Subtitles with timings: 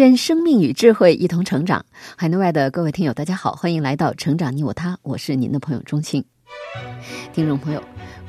[0.00, 1.84] 愿生命与智慧一同成长。
[2.16, 6.24] 海内外的各位听友，大家好，欢迎来到《成长你我他》，我是您的朋友钟庆。
[7.34, 7.82] 听众朋友，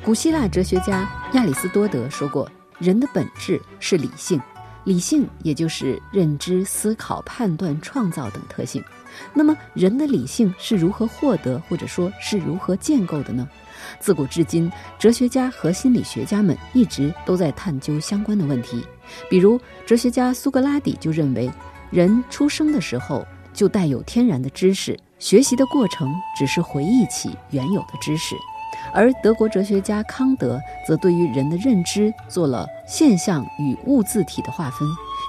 [0.04, 2.46] 古希腊哲学家亚里士多德说过
[2.78, 4.38] ：“人的本质是理性，
[4.84, 8.84] 理性也就是认知、思考、判断、创造等特性。
[9.32, 13.48] 那么，人的理性是如何获得，或者说是如何建构的呢？
[13.98, 18.84] 自古至今，哲学家和心理学家们一直都在探究相关的问题。
[19.28, 21.50] 比如，哲学家苏格拉底就认为，
[21.90, 28.34] 人出生的时候就带有天然的知识，学习的过程只是回忆起原有的知识。
[28.92, 34.88] 而德国哲学家康德则对于人的认知做了现象与物自体的划分，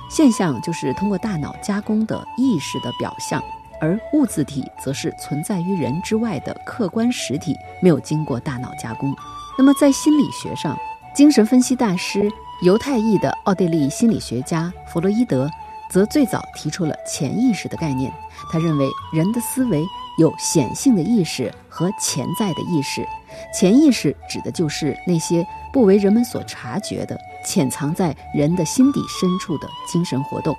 [0.10, 3.44] 现象就是通过大脑加工的意识的表象，
[3.80, 9.16] 而物自体则是存在于人之外的客观实体，没有经过大脑加工。
[9.58, 10.78] 那么在心理学上，
[11.14, 12.32] 精神分析大师。
[12.62, 15.50] 犹太裔的奥地利心理学家弗洛伊德，
[15.90, 18.12] 则最早提出了潜意识的概念。
[18.52, 19.84] 他认为人的思维
[20.18, 23.06] 有显性的意识和潜在的意识。
[23.54, 30.56] 潜意识指的就是那些不为人们所察觉的、潜藏在人的心底深处的精神活动。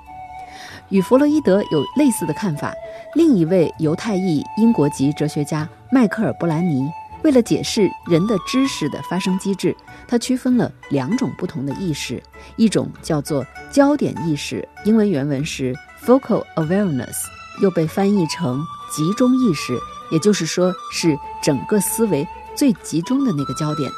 [0.91, 2.75] 与弗洛伊德有类似的看法，
[3.15, 6.91] 另一位犹太裔英国籍哲学家迈克尔·布兰尼。
[7.25, 9.75] 为了解释人的知识的发生机制，
[10.07, 12.23] 他区分了两种不同的意识，
[12.57, 17.25] 一种叫做焦点意识，英文原文是 focal awareness，
[17.63, 19.75] 又被翻译成集中意识，
[20.13, 23.91] 也就是说是整个思维最集中的那个焦点；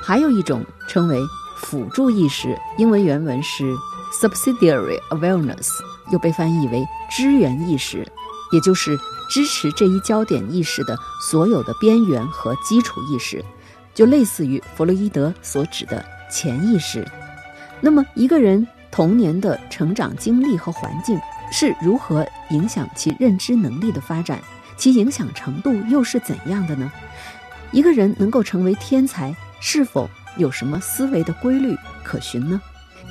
[0.00, 1.18] 还有一种称为
[1.56, 3.74] 辅助意识，英文原文是
[4.12, 5.70] subsidiary awareness，
[6.12, 8.06] 又被翻译为支援意识，
[8.52, 8.96] 也就是。
[9.28, 10.96] 支持这一焦点意识的
[11.30, 13.44] 所有的边缘和基础意识，
[13.94, 17.06] 就类似于弗洛伊德所指的潜意识。
[17.80, 21.18] 那么，一个人童年的成长经历和环境
[21.52, 24.40] 是如何影响其认知能力的发展？
[24.76, 26.90] 其影响程度又是怎样的呢？
[27.70, 32.60] 一个人能够成为天才，是否有什么思维的规律可循呢？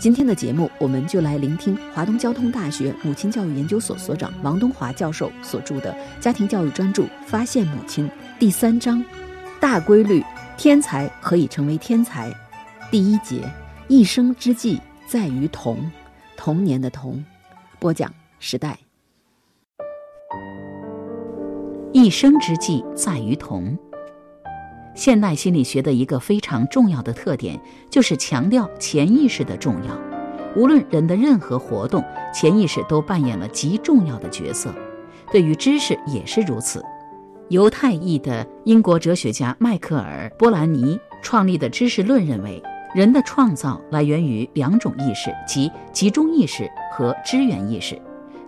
[0.04, 8.06] 今天的节目，我们就来聆听华东交通大学母亲教育研究所所长王东华教授所著的《家庭教育专著：发现母亲》
[8.38, 9.02] 第三章
[9.62, 10.22] “大规律：
[10.58, 12.30] 天才何以成为天才”
[12.92, 13.50] 第一节
[13.88, 14.78] “一生之计
[15.08, 15.90] 在于童”，
[16.36, 17.24] 童年的童。
[17.80, 18.78] 播讲时代。
[21.94, 23.78] 一生之计在于童。
[24.96, 27.60] 现代心理学的一个非常重要的特点，
[27.90, 29.98] 就是强调潜意识的重要。
[30.56, 34.74] 无论人的任何活动，潜意识都扮演了极重要的角色。
[35.32, 36.84] 对于知识也是如此。
[37.50, 42.62] 犹太裔的英国哲学家迈克尔·波兰尼创立的知识论认为，
[42.94, 48.00] 人的创造来源于两种意识，即集中意识和支援意识。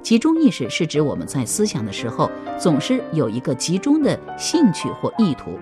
[0.03, 2.29] 集中意识是指我们在思想的时候，
[2.59, 5.57] 总是有一个集中的兴趣或意图。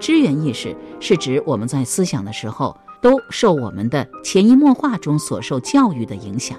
[0.00, 6.58] 支援意识是指我们在思想的时候，都受我们的潜移默化中所受教育的影响，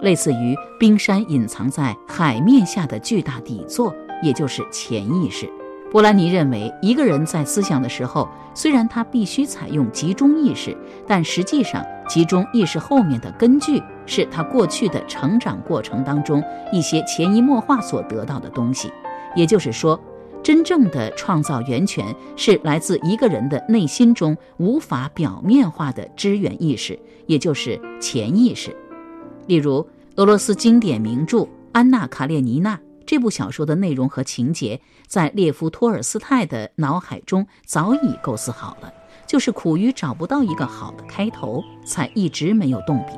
[0.00, 5.50] 类似于冰山隐藏在海面下的巨大底座，也就是潜意识。
[5.90, 10.76] 波兰尼认为，一个人在思想的时候，虽然他必须采用集中意识，
[11.06, 16.42] 但实际上集中意识后面的根据是他过去的成长过程当中
[16.72, 18.90] 一些潜移默化所得到的东西，
[19.34, 19.98] 也就是说。
[20.46, 26.96] 真正的创造源泉是来自一个人的内心中无法表面化的支援意识，
[27.26, 28.72] 也就是潜意识。
[29.48, 29.84] 例如，
[30.14, 31.38] 俄罗斯经典名著
[31.72, 38.94] 《安娜·卡列尼娜》这部小说的内容和情节，在列夫·托尔斯泰的脑海中早已构思好了，
[39.26, 43.14] 就是苦于找不到一个好的开头，才一直没有动笔。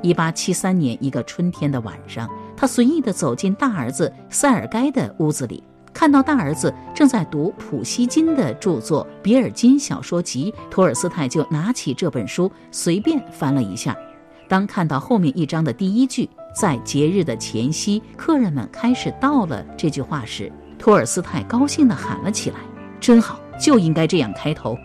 [0.00, 5.60] 一八七三年一个春天的晚上，他随意地走进大儿子塞尔盖的屋子里。
[5.92, 13.96] 看到大儿子正在读普希金的著作《比尔金小说集》，托尔斯泰就拿起这本书随便翻了一下。
[14.48, 22.56] 当看到后面一章的第一句“在节日的前夕，客人们开始到了”这句话时，托尔斯泰高兴地喊了起来
[23.00, 24.76] ：“真好，就应该这样开头。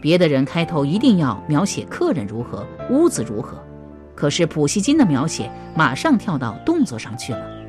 [0.00, 3.56] 别的人开头一定要描写客人如何，屋子如何，
[4.16, 7.61] 可是普希金的描写马上跳到动作上去了，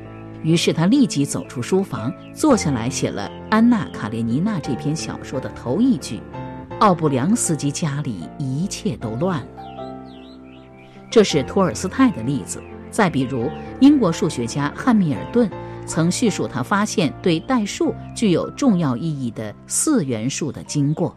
[0.44, 6.20] 于是他立即走出书房，坐下来写了《安娜·卡列尼娜》这篇小说的头一句
[6.80, 9.48] ：“奥布良斯基家里一切都乱了。”
[11.10, 12.62] 这是托尔斯泰的例子。
[12.90, 13.50] 再比如，
[13.80, 15.50] 英国数学家汉密尔顿
[15.86, 21.16] 曾叙述他发现对代数具有重要意义的四元数的经过。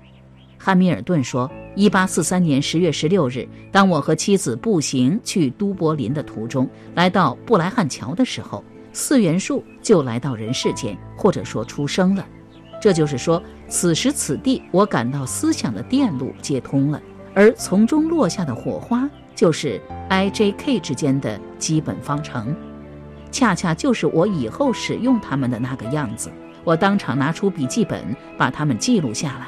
[0.57, 8.63] 汉密尔顿说：“一八四三年十月十六日，当我和妻子步行去都柏林的途中，来到布莱汉桥的时候，
[8.97, 12.25] 四元素就来到人世间，或者说出生了。
[12.81, 16.99] 这就是说，此时此地，我感到思想的电路接通了，
[17.35, 19.79] 而从中落下的火花，就是
[20.09, 22.55] I J K 之间的基本方程，
[23.29, 26.31] 恰恰就是我以后使用它们的那个样子。
[26.63, 28.03] 我当场拿出笔记本，
[28.35, 29.47] 把它们记录下来。”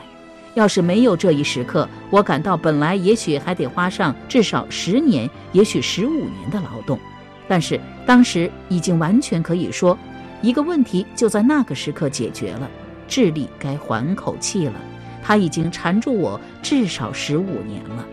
[0.54, 7.00] 要是没有这一时刻，我感到本来也许还得花上至少十年，也许十五年的劳动。
[7.48, 9.95] 但是当时已经完全可以说，
[10.41, 12.67] 一个问题就在那个时刻解决了。
[13.07, 14.73] 智力该缓口气了，
[15.21, 18.03] 它已经缠住我至少十五年了。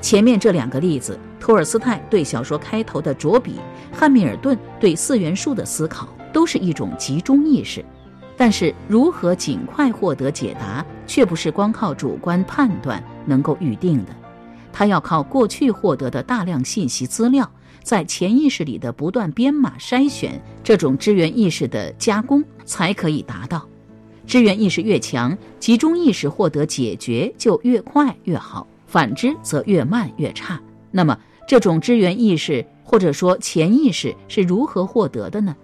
[0.00, 3.58] 前面这两个例子，托尔斯泰对小说开头的着笔，
[3.92, 7.84] 汉密尔顿对四元素的思考，都是一种集中意识。
[8.36, 14.12] 但是，如何尽快获得解答，却不是光靠主观判断能够预定的。
[14.72, 17.50] 他要靠过去获得的大量信息资料，
[17.82, 23.68] 在潜意识里的不断编码筛选，这种支援意识的加工才可以达到。
[24.26, 30.60] 支援意识越强，集中意识获得解决就越快越好；反之则越慢越差。
[30.90, 35.56] 那么，这种支援意识或者说潜意识是如何获得的呢？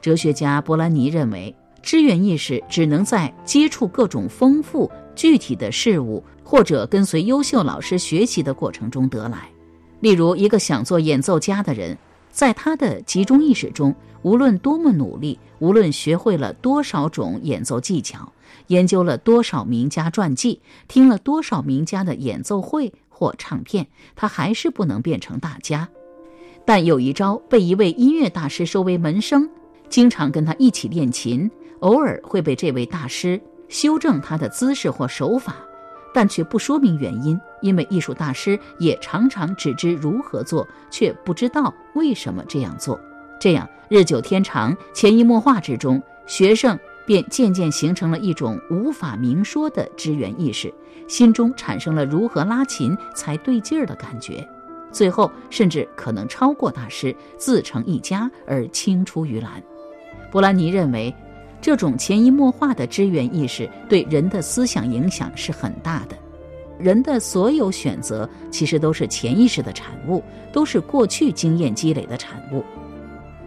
[0.00, 1.54] 哲学家波兰尼认为。
[1.82, 9.48] 支援意识只能在接触各种丰富具体的事物，或者跟随优秀老师学习的过程中得来。
[10.00, 11.96] 例如，一个想做演奏家的人，
[12.30, 18.32] 在他的集中意识中，无论多么努力，无论学会了多少种演奏技巧，
[18.68, 23.86] 研究了多少名家传记，听了多少名家的演奏会或唱片，
[24.16, 25.88] 他还是不能变成大家。
[26.64, 29.48] 但有一招被一位音乐大师收为门生，
[29.88, 31.50] 经常跟他一起练琴。
[31.80, 35.56] 偶尔会被这位大师修正他的姿势或手法，
[36.12, 43.00] 但却不说明原因，因为艺术大师也常常只知如何做，却不知道为什么这样做。
[43.38, 50.72] 这样日久天长，潜移默化之中，学生便渐渐形成了一种无法明说的支援意识，
[51.08, 54.46] 心中产生了如何拉琴才对劲儿的感觉，
[54.92, 59.62] 最后甚至可能超过大师，自成一家而青出于蓝。
[60.30, 61.14] 波兰尼认为。
[61.60, 66.16] 这种潜移默化的支援意识对人的思想影响是很大的。
[66.78, 70.22] 人的所有选择其实都是潜意识的产物，
[70.52, 72.64] 都是过去经验积累的产物。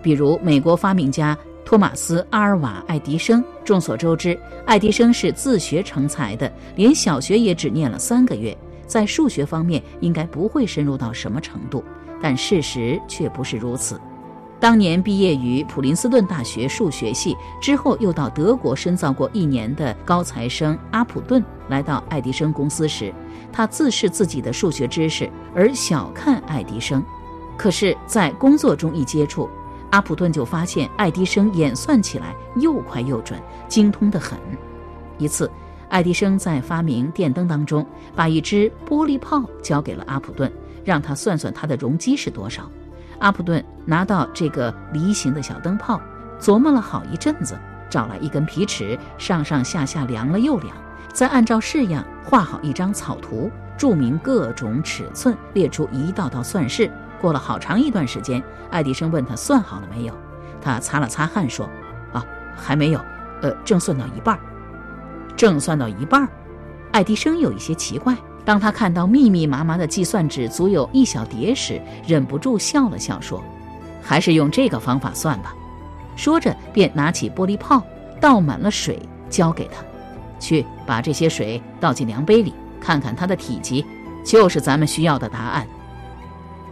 [0.04, 3.44] 比如，美国发明家托马斯·阿尔瓦·爱迪生。
[3.66, 8.56] 众所周知，爱迪生是自学成才的，连小学也只念了三个月，
[8.86, 11.84] 在数学方面应该不会深入到什么程度。
[12.22, 14.00] 但事实却不是如此。
[14.64, 23.14] 当年毕业于普林斯顿大学数学系之后，又到德国深造过一年的高材生阿普顿来到爱迪生公司时，
[23.52, 27.04] 他自视自己的数学知识，而小看爱迪生。
[27.58, 29.50] 可是，在工作中一接触，
[29.90, 33.38] 阿普顿就发现爱迪生演算起来又快又准，
[33.68, 34.40] 精通得很。
[35.18, 35.52] 一次，
[35.90, 37.86] 爱迪生在发明电灯当中，
[38.16, 40.50] 把一只玻璃泡交给了阿普顿，
[40.86, 42.72] 让他算算它的容积是多少。
[43.24, 46.00] 阿普顿拿到这个梨形的小灯泡，
[46.42, 47.58] 琢磨了好一阵子，
[47.90, 50.76] 找来一根皮尺，上上下下量了又量，
[51.14, 56.92] 再按照式样画好一张草图，注明各种尺寸，列出一道道算式。
[57.22, 60.14] 过了好长一段时间，爱迪生问他算好了没有，
[60.62, 61.70] 他擦了擦汗说
[62.12, 62.26] ：“啊，
[62.58, 63.00] 还没有，
[63.42, 64.38] 呃，正算到一半。”
[65.38, 66.28] 正算到一半，
[66.92, 68.18] 爱迪生有一些奇怪。
[68.46, 73.42] 当他看到密密麻麻的计算纸足有一小叠时，忍不住笑了笑，说
[74.04, 75.56] ：“还是用这个方法算吧。”
[76.16, 77.82] 说着，便拿起玻璃泡，
[78.20, 79.84] 倒满了水，交给他
[80.40, 83.86] ：“去把这些水倒进量杯里，看看它的体积，
[84.26, 85.66] 就是咱们需要的答案。”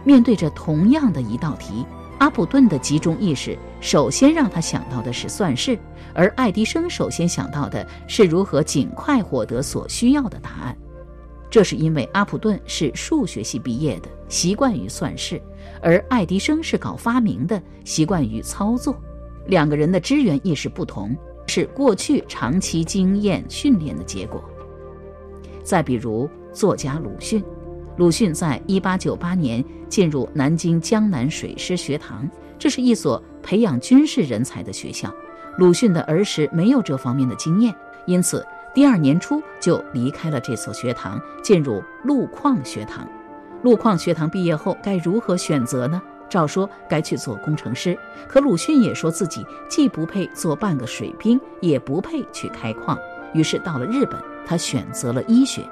[0.04, 1.86] 面对着同样的一道题，
[2.18, 5.78] 阿普顿的集中意识首先让他想到的是算式，
[6.12, 10.76] 而爱迪生首先想到的是如何尽快获得所需要的答案。
[11.52, 15.38] 这是因为阿普顿是数学系毕业的，习惯于算式，
[15.82, 18.96] 而爱迪生是搞发明的，习惯于操作。
[19.48, 21.14] 两个人的支援意识不同，
[21.48, 24.42] 是过去长期经验训练的结果。
[25.62, 27.44] 再比如作家鲁迅，
[27.98, 32.26] 鲁迅在一八九八年进入南京江南水师学堂，
[32.58, 35.14] 这是一所培养军事人才的学校。
[35.58, 37.74] 鲁迅的儿时没有这方面的经验，
[38.06, 38.42] 因此
[38.74, 43.06] 第二年初就离开了这所学堂，进入路矿学堂。
[43.62, 46.00] 路矿学堂毕业后该如何选择呢？
[46.30, 52.98] 照说该去做工程师，可鲁迅也说自己既不配做半个水兵，也不配去开矿。
[53.34, 55.62] 于是到了日本，他选择了医学。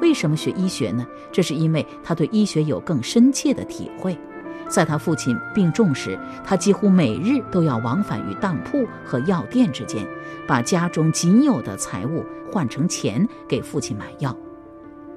[0.00, 1.06] 为什么学医学呢？
[1.30, 4.18] 这是因为他对医学有更深切的体会。
[4.66, 10.06] 在他父亲病重时，他几乎每日都要往返于当铺和药店之间，
[10.46, 14.36] 把家中仅有的财物换成钱给父亲买药。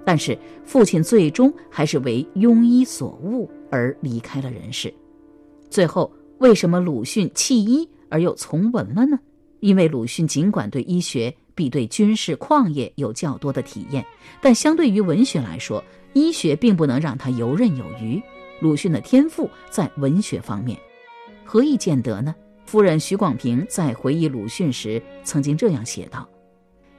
[0.06, 4.94] 但是父亲最终还是为庸医所误而离开了人世。
[5.70, 9.20] 最后，为什么鲁迅弃医而又从文了呢？
[9.60, 14.04] 因为鲁迅尽管对医学比对军事矿业有较多的体验，
[14.42, 15.84] 但相对于文学来说，
[16.14, 18.22] 医学并不能让他游刃有余。
[18.60, 20.78] 鲁迅的天赋在文学方面，
[21.46, 22.34] 何以见得呢？
[22.66, 26.28] 夫人徐广平在回忆鲁迅时曾经这样写道：“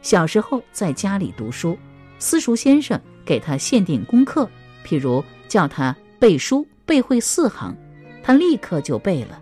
[0.02, 1.78] 小时候在家里读书，
[2.18, 4.46] 私塾先生给他限定功课，
[4.84, 7.74] 譬如叫他背书，背会四行，
[8.22, 9.40] 他立刻就背了。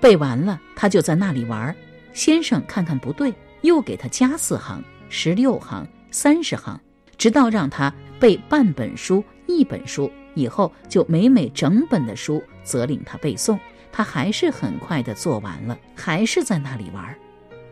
[0.00, 1.74] 背完了，他就在那里玩。
[2.12, 6.80] 先生看看不对。”又给他加四行，十六行，三十行，
[7.16, 13.58] 直到让他背半本书、一本书以后，就每每整本的书责令他背诵，
[13.90, 17.12] 他还是很快的做完了，还是在那里玩。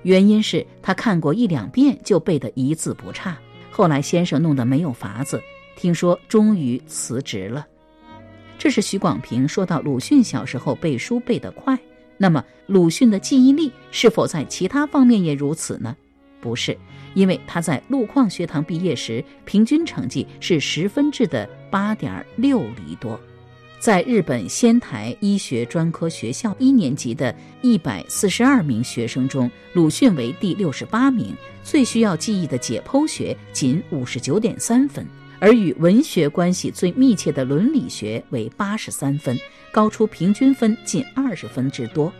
[0.06, 3.36] 原因是他看过一两遍就背得一字不差。
[3.72, 5.42] 后来先生弄得没有法子，
[5.74, 7.66] 听说终于辞职了。
[8.56, 11.76] 这是徐广平说到鲁迅小时候背书背得快。
[12.18, 15.96] 那么，鲁迅的记忆力是否在其他方面也如此呢？
[16.40, 16.78] 不是，
[17.14, 23.20] 因为他在陆矿学堂毕业时，平均成绩是十分制的八点六厘多。
[23.78, 35.06] 在日本仙台医学专科学校一年级的一百四十二名学生中，鲁迅为第六十八名，最需要记忆的解剖学仅五十九点三分。
[35.38, 39.38] 而与文学关系最密切的伦理学为八十三分，
[39.70, 42.10] 高出平均分近二十分之多。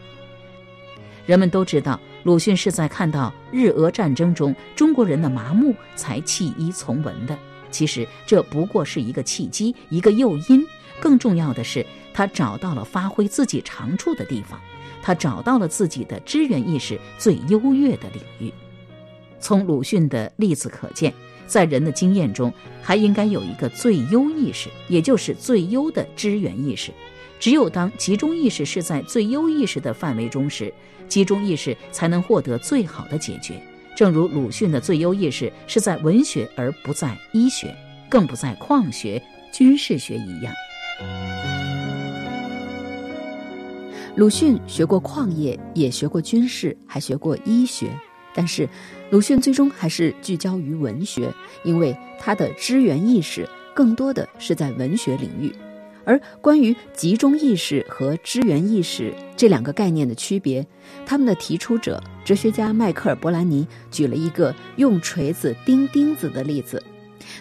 [1.25, 7.37] 人们都知道，鲁迅是在看到日俄战争中中国人的麻木才弃医从文的。
[7.71, 10.65] 其实这不过是一个契机，一个诱因。
[11.01, 14.61] 更重要的是，他找到了发挥自己长处的地方，
[15.03, 18.53] 他找到了自己的支援意识最优越的领域。
[19.39, 21.13] 从鲁迅的例子可见。
[21.49, 26.91] 在人的经验中，还应该有一个最优意识，也就是最优的支援意识。
[27.39, 30.75] 只有当集中意识是在最优意识的范围中时，
[31.07, 33.63] 集中意识才能获得最好的解决。
[33.97, 37.73] 正如鲁迅的最优意识是在文学而不在医学，
[38.11, 39.23] 更不在矿学、
[39.53, 40.53] 军事学一样。
[44.17, 47.91] 鲁迅学过矿业，也学过军事，还学过医学。
[48.35, 48.69] 但是，
[49.11, 51.33] 鲁迅最终还是聚焦于文学，
[51.65, 55.55] 因为他的支援意识更多的是在文学领域。
[56.05, 60.67] 而关于集中意识和支援意识这两个概念的区别，
[61.05, 66.83] 他们的提出者哲学家迈克尔·伯兰尼举了一个用锤子钉钉子的例子。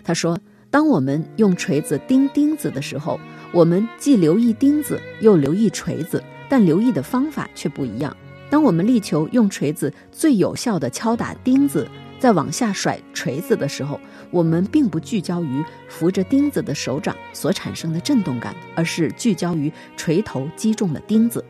[0.03, 0.37] 他说
[0.71, 3.19] ：“当我们用锤子钉钉子的时候，
[3.51, 8.15] 我们既留意钉子，又留意锤子，但留意的方法却不一样。”
[8.49, 11.87] 当我们力求用锤子最有效地敲打钉子，
[12.19, 13.99] 再往下甩锤子的时候，
[14.29, 21.43] 我们并不聚焦于扶着钉子的手掌所产生的震动感，而是聚焦于锤头击中了钉子。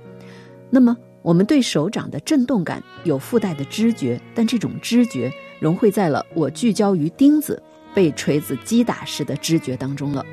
[0.70, 7.62] 那么，我们对手掌的震动感有附带的知觉，但这种知觉融汇在了我聚焦于钉子
[7.94, 10.26] 被锤子击打时的知觉当中了。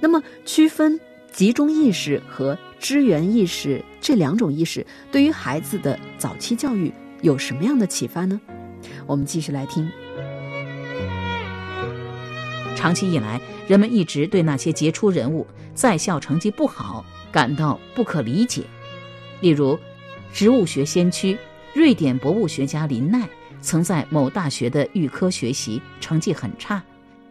[0.00, 0.98] 那么，区分
[1.32, 3.84] 集中意识和支援意识。
[4.00, 8.40] 这两种意识对于孩子的早期教育有什么样的启发呢？
[9.06, 9.90] 我们继续来听。
[12.76, 18.62] 长期以来，人们一直对那些杰出人物在校成绩不好感到不可理解。
[19.40, 19.76] 例如，
[20.32, 21.36] 植物学先驱、
[21.74, 23.28] 瑞典博物学家林奈
[23.60, 26.80] 曾在某大学的预科学习成绩很差。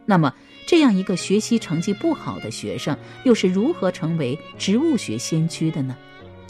[0.06, 0.34] 那么，
[0.68, 5.96] 这样一个学习成绩不好的学生，又是如何成为植物学先驱的呢？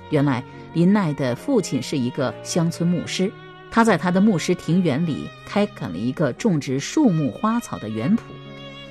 [0.10, 0.44] 原来
[0.74, 3.32] 林奈的父亲是一个乡村牧师，
[3.70, 8.22] 他在他的牧师庭园里开垦了一个种植树木花草的园圃。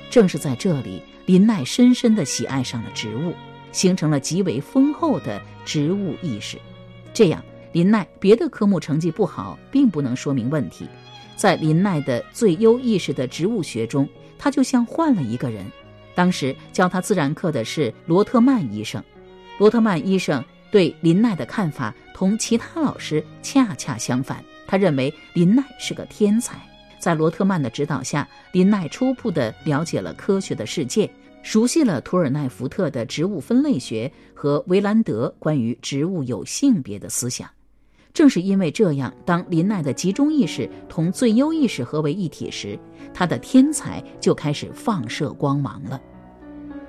[0.09, 3.33] 正是在这里，林奈深深地喜爱上了植物，
[3.73, 6.57] 形成了极为丰厚的植物意识。
[7.13, 7.43] 这样，
[7.73, 10.87] 林奈别的科目成绩不好，并不能说明问题。
[11.35, 14.07] 在林奈的最优意识的植物学中，
[14.37, 15.65] 他就像换了一个人。
[16.15, 19.03] 当时教他自然课的是罗特曼医生。
[19.59, 26.59] 罗特曼医生对林奈的看法同其他老师恰恰相反，他认为林奈是个天才。
[26.99, 31.09] 在罗特曼的指导下，林奈初步地了解了科学的世界，
[31.43, 37.47] 熟悉了图尔奈福特的植物分类学和维兰德关于植物有性别的思想。
[38.17, 42.75] 正是因为这样，当林奈的集中意识同最优意识合为一体时，
[43.13, 46.01] 他的天才就开始放射光芒了。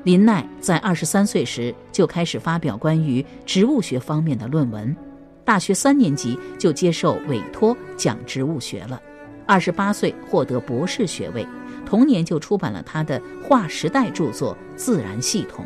[0.05, 4.97] 林奈在二十三岁时就开始发表关于植物学方面的论文，
[5.45, 8.99] 大学三年级就接受委托讲植物学了。
[9.47, 11.47] 二十八岁获得博士学位，
[11.85, 15.63] 同年就出版了他的划时代著作《自然系统》。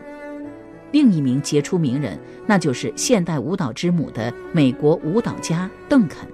[0.92, 6.28] 另一名杰出名人，那就是现代舞蹈之母的美国舞蹈家邓肯。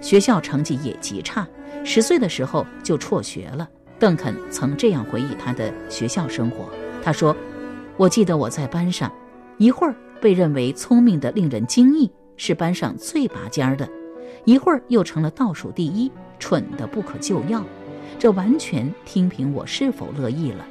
[0.00, 1.46] 学校成绩也极差，
[1.84, 3.68] 十岁的时候就辍学了。
[3.98, 6.68] 邓肯曾这样回忆他的学校生活
[7.02, 7.36] ：“他说，
[7.96, 9.12] 我记得我在班上，
[9.58, 13.86] 一会儿被认为聪明的令人惊异，是班上最拔尖的；
[14.44, 17.64] 一会儿又成了倒数第一。”蠢的不可救药，
[18.18, 20.66] 这完全听凭我是否乐意了，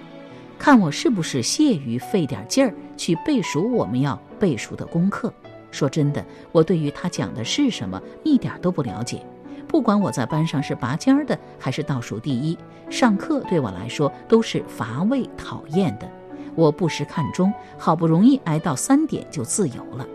[0.58, 5.32] 看我是不是屑于费点劲儿去背熟我们要背熟的功课。
[5.70, 9.26] 说真的，我对于他讲的是什么一点都不了解。
[9.68, 12.58] 不管我在班上是拔尖儿的还是倒数第一，
[12.90, 16.10] 上课对我来说都是乏味讨厌的。
[16.56, 20.08] 我不时看钟，好不容易挨到三点就自由了。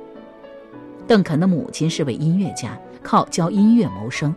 [1.06, 4.34] 邓肯的母亲是位音乐家，靠教音乐谋生。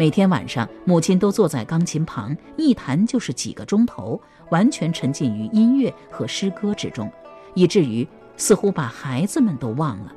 [0.00, 7.12] 每天晚上，母亲都坐在钢琴旁，一弹就是几个钟头，完全沉浸于音乐和诗歌之中，
[7.52, 10.10] 以至于似乎把孩子们都忘了。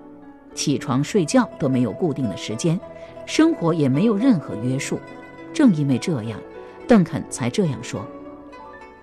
[0.56, 2.80] 起床睡觉都没有固定的时间，
[3.26, 4.98] 生活也没有任何约束。
[5.54, 6.40] 正因为这样，
[6.88, 8.08] 邓肯才这样说：“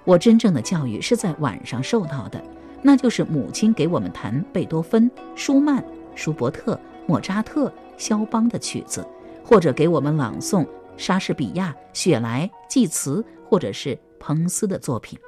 [0.05, 2.43] 我真正的教育是在晚上受到的，
[2.81, 5.85] 那就是母亲给我们弹贝多芬、舒曼、
[6.15, 9.07] 舒伯特、莫扎特、肖邦的曲子。”
[9.51, 10.65] 或者给我们朗诵
[10.97, 15.19] 莎士比亚、雪莱、济慈，或者是彭斯的作品，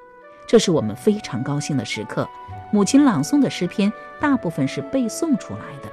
[0.46, 2.28] 这是我们非常高兴的时刻。
[2.70, 5.90] 母亲朗诵的诗篇大部分是背诵出来的。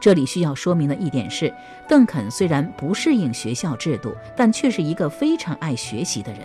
[0.00, 1.52] 这里需要说明的一点是，
[1.86, 6.40] 邓肯虽然不适应学校制度，但却是一个非常爱学习的人。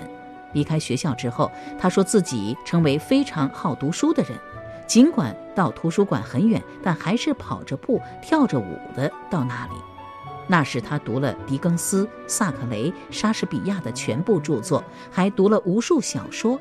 [0.52, 4.38] 离开学校之后，他说自己成为非常好读书的人，
[4.86, 9.93] 尽管到图书馆很远，但还是跑着步、跳着舞的到那里。
[10.48, 16.60] 那时他读了狄更斯、萨克雷、莎士比亚的全部著作，还读了无数小说。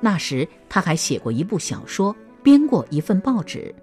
[0.00, 3.74] 那时他还写过一部小说，编过一份报纸。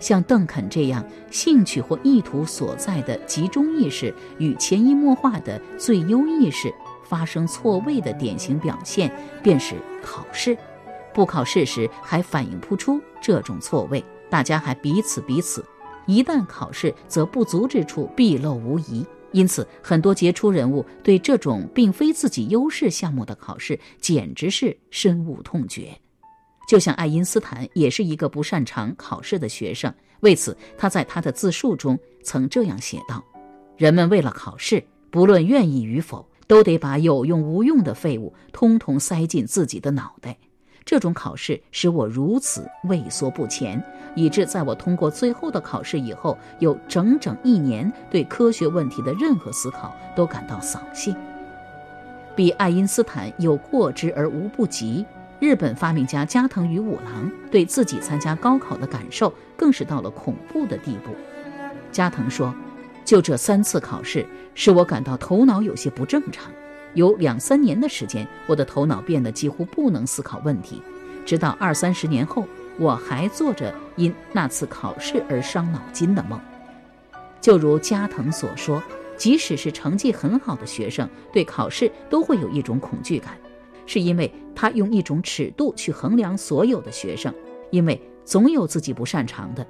[0.00, 9.10] 像邓肯这样兴趣或意图所在的集中意识与潜移默化的最优意识发生错位的典型表现，
[9.42, 10.58] 便是考试。
[11.14, 15.64] 不考试时还反映不出这种错位，大家还彼此彼此。
[16.06, 19.04] 一旦考试，则不足之处必露无遗。
[19.32, 25.88] 因此，很多杰出人物对这种并非自己优势项目的考试，简直是深恶痛绝。
[26.68, 33.22] 就像爱因斯坦也是一个不擅长考试的学生，为此他在他的自述中曾这样写道
[33.76, 40.36] ：“人们为了考试，不论愿意与否，都得把有用无用的废物通通塞进自己的脑袋。”
[40.86, 43.82] 这种考试使我如此畏缩不前，
[44.14, 51.14] 以致在我通过最后的考试以后，有整整一年对科学问题的任何思考都感到扫兴。
[52.36, 55.04] 比爱因斯坦有过之而无不及，
[55.38, 61.10] 日本发明家加藤与五郎对自己参加高考的感受更是到了恐怖的地步。
[61.92, 62.52] 加藤说
[63.04, 66.50] ：“就这三次考试，使我感到头脑有些不正常。”
[66.94, 70.80] 有两三年的时间，我的头脑变得几乎不能思考问题，
[71.26, 72.46] 直到二三十年后，
[72.78, 76.40] 我还做着因那次考试而伤脑筋的梦。
[77.40, 78.82] 就如加藤所说，
[79.16, 83.36] 即使是成绩很好的学生，对考试都会有一种恐惧感，
[83.86, 87.32] 是因为他用一种尺度去衡量所有的学生，
[87.70, 89.66] 因为总有自己不擅长的。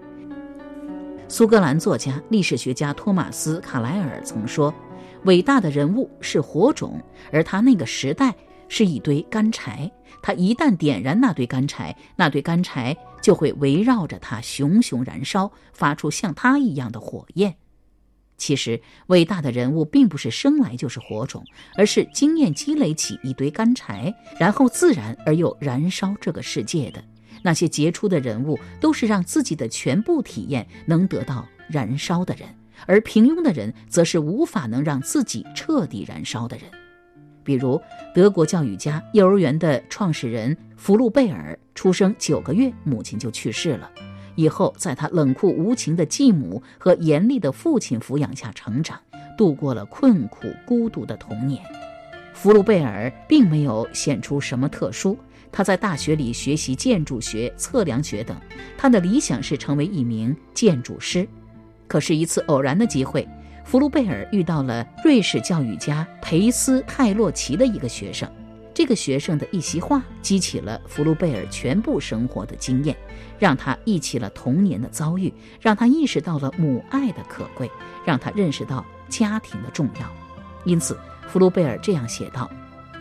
[1.29, 4.73] 苏格兰作家、历史学家托马斯·卡莱尔曾说。
[5.25, 7.01] 伟大的人物是火种，
[7.33, 8.35] 而他那个时代
[8.69, 9.91] 是一堆干柴。
[10.23, 17.57] 他一旦点燃那堆干柴，那堆干柴就会围绕着他熊熊燃烧，发出像他一样的火焰。
[18.37, 21.45] 其实，伟大的人物并不是生来就是火种，
[21.77, 27.05] 而是经验积累起一堆干柴，然后自然而又燃烧这个世界的。
[27.43, 32.49] 那些杰出的人物，都是让自己的全部体验能得到燃烧的人。
[32.87, 36.67] 而平庸的人，则是无法能让自己彻底燃烧的人。
[37.45, 37.81] 比如，
[38.15, 43.91] 德国教育家、幼儿园的创始人福禄贝尔，出生九个月，母亲就去世了。
[44.35, 48.99] 以后，在他冷酷无情的继母和严厉的父亲抚养下成长，
[49.39, 51.63] 度过了困苦孤独的童年。
[52.33, 55.17] 福禄贝尔并没有显出什么特殊，
[55.53, 58.37] 他在大学里学习建筑学、测量学等，
[58.77, 61.29] 他的理想是成为一名建筑师。
[61.87, 63.29] 可是，一次偶然的机会。
[63.65, 68.31] 福禄贝尔遇到了瑞士教育家培斯泰洛奇的一个学生，
[68.75, 72.95] 这个学生的一席话激起了福禄贝尔全部生活的经验，
[73.39, 77.69] 让他忆起了童年的遭遇，让他意识到了母爱的可贵，
[78.05, 80.07] 让他认识到家庭的重要。
[80.65, 80.97] 因此，
[81.27, 82.49] 福禄贝尔这样写道：“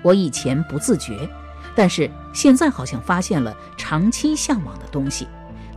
[0.01, 1.29] 我以前不自觉，
[1.75, 5.27] 但是现在好像发现了长期向往的东西。”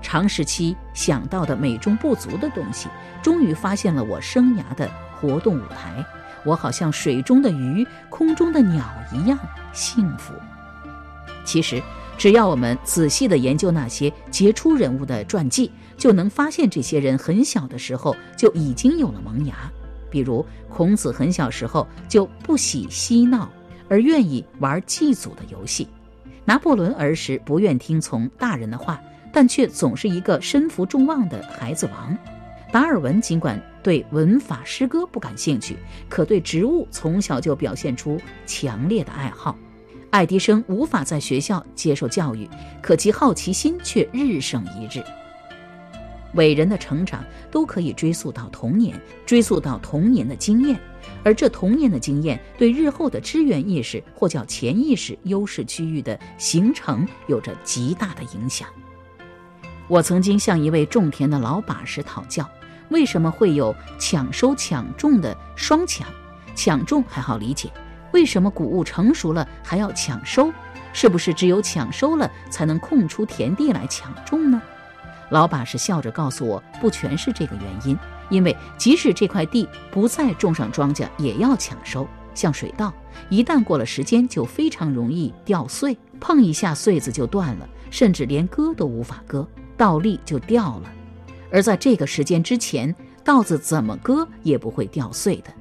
[0.07, 2.89] 长时期想到的美中不足的东西，
[3.21, 6.07] 终于发现了我生涯的活动舞台。
[6.45, 9.37] 我好像水中的鱼、空中的鸟一样
[9.73, 10.33] 幸福。
[11.45, 11.83] 其实，
[12.17, 19.57] 只要我们仔细地研究那些杰出人物的传记，就能发现这些人很小的时候就已经有了萌芽。
[20.09, 23.51] 比如，孔子很小时候就不喜嬉闹，
[23.89, 25.85] 而愿意玩祭祖的游戏；
[26.45, 29.01] 拿破仑儿时不愿听从大人的话。
[29.37, 32.17] 但却总是一个身负众望的孩子王。
[32.73, 35.77] 达尔文尽管对文法诗歌不感兴趣，
[36.09, 39.55] 可对植物从小就表现出强烈的爱好。
[40.09, 42.49] 爱迪生无法在学校接受教育，
[42.81, 45.05] 可其好奇心却日盛一日。
[46.33, 50.81] 伟人的成长都可以追溯到童年，追溯到童年的经验，
[51.23, 58.67] 而这童年的经验对日后的支援意识或叫潜意识优势区域的形成有着极大的影响。
[59.89, 62.49] 我曾经向一位种田的老把式讨教，
[62.89, 66.07] 为什么会有抢收抢种的双抢？
[66.55, 67.71] 抢种还好理解，
[68.13, 70.53] 为什么谷物成熟了还要抢收？
[70.93, 74.61] 是不是只有抢收了才能空出田地来抢种呢？
[75.31, 77.99] 老把式笑着告诉我，不全是这个原因，
[78.31, 82.09] 因为即使这块地不再种上庄稼，也要抢收。
[82.35, 82.93] 像水稻，
[83.29, 89.47] 一旦过了时间，就非常容易掉穗，碰一下穗子就断了，甚至连割都无法割。
[89.77, 90.93] 稻粒就掉了，
[91.51, 95.53] 而在这个时间之前，稻子怎么割也不会掉穗的。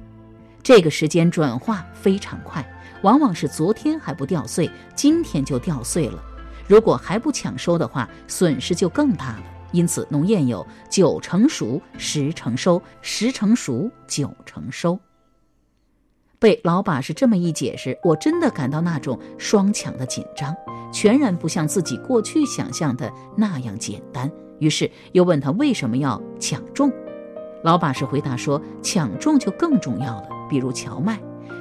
[0.62, 2.64] 这个时间转化非常快，
[3.02, 6.22] 往往是昨天还不掉穗，今天就掉穗了。
[6.66, 9.42] 如果还不抢收的话，损失就更大了。
[9.72, 14.98] 因此，农谚有“九成熟，十成收；十成熟，九成收”。
[16.38, 20.54] 被老把式这么一解释，我真的感到那种双抢的紧张。
[20.92, 26.90] 全然不像自己过去想象的那样简单，于是又问他为什么要抢种。
[27.62, 31.18] 老把式回答说：“抢种就更重要了，比如荞麦，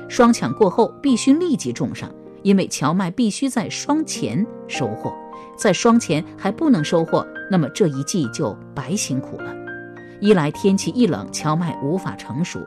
[0.08, 2.12] 双抢过后必须立即种上，
[2.44, 5.12] 因为荞麦必须在霜前收获，
[5.58, 9.56] 在霜前还不能收获，那么这一季就白辛苦了。
[10.20, 12.60] 一来天气一冷，荞麦无法成熟；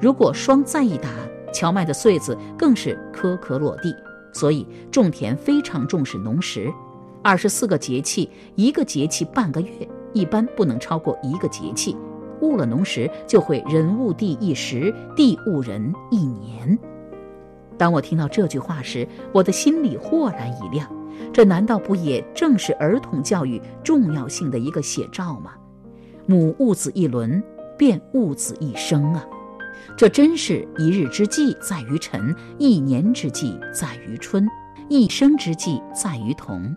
[0.00, 1.10] 如果霜再一打，
[1.52, 3.94] 荞麦的穗子更是颗颗落地。”
[4.36, 6.70] 所以种田非常重视农时，
[7.22, 11.96] 二十四个节气，一个节气半个月，一般不能超过一个节气。
[12.42, 16.78] 误了农时，就会人误地一时，地误人一年。
[17.78, 20.86] 当我听到这句话时，我的心里豁然一亮。
[21.32, 25.52] 这难道不也正是儿童教育重要性的一个写照吗？
[26.26, 27.42] 母误子一轮，
[27.78, 29.24] 便误子一生啊！
[29.94, 34.48] 这真是一日之计在于晨，一年之计在于春，
[34.88, 36.74] 一生之计在于童。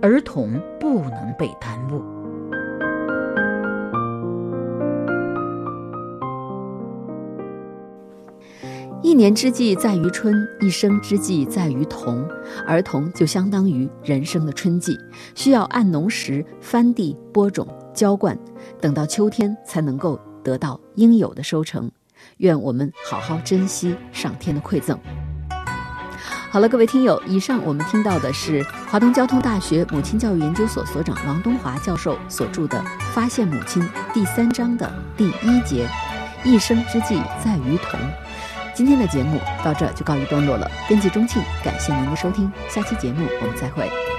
[0.00, 2.00] 儿童不能被耽误。
[9.00, 12.24] 一年之计在于春，一生之计在于童。
[12.66, 14.96] 儿童就相当于人生的春季，
[15.34, 18.38] 需要按农时翻地、播种、浇灌，
[18.80, 21.90] 等到秋天才能够得到应有的收成。
[22.36, 24.98] 愿我们好好珍惜上天的馈赠。
[26.50, 32.78] 好了，各位听友，以上我们听到的是华东交通大学母亲教育研究所所长王东华教授所著的
[33.12, 33.82] 《发现母亲》
[34.14, 35.86] 第三章的第一节
[36.44, 38.00] “一生之计在于童”。
[38.74, 40.70] 今天的节目到这就告一段落了。
[40.88, 44.17] 编辑钟庆，感谢您的收听，下期节目我们再会。